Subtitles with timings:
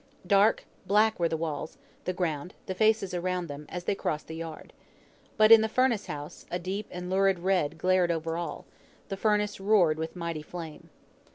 [0.25, 4.35] Dark, black were the walls, the ground, the faces around them, as they crossed the
[4.35, 4.73] yard.
[5.37, 8.65] But, in the furnace house a deep and lurid red glared over all;
[9.09, 10.89] the furnace roared with mighty flame.